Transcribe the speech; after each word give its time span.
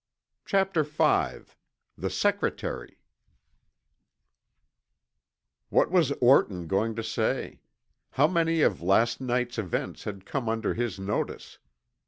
CHAPTER 0.45 0.81
V 0.83 1.53
THE 1.95 2.09
SECRETARY 2.09 2.97
What 5.69 5.91
was 5.91 6.11
Orton 6.13 6.65
going 6.65 6.95
to 6.95 7.03
say? 7.03 7.61
How 8.09 8.25
many 8.27 8.63
of 8.63 8.81
last 8.81 9.21
night's 9.21 9.59
events 9.59 10.05
had 10.05 10.25
come 10.25 10.49
under 10.49 10.73
his 10.73 10.99
notice? 10.99 11.59